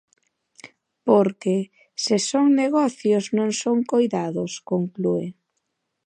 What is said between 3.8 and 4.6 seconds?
coidados",